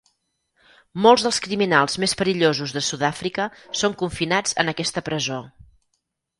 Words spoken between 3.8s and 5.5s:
són confinats en aquesta presó.